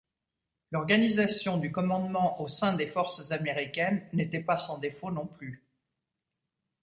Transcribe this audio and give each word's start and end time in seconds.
L'organisation 0.71 1.59
du 1.59 1.71
commandement 1.71 2.41
au 2.41 2.47
sein 2.47 2.73
des 2.73 2.87
forces 2.87 3.29
américaines 3.31 4.03
n'était 4.13 4.39
pas 4.41 4.57
sans 4.57 4.79
défaut 4.79 5.11
non 5.11 5.27
plus. 5.27 5.63